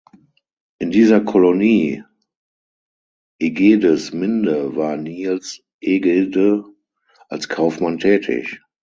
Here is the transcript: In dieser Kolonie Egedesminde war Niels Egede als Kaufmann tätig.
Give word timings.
In 0.79 0.89
dieser 0.89 1.21
Kolonie 1.21 2.01
Egedesminde 3.39 4.75
war 4.75 4.97
Niels 4.97 5.61
Egede 5.79 6.63
als 7.29 7.47
Kaufmann 7.49 7.99
tätig. 7.99 8.59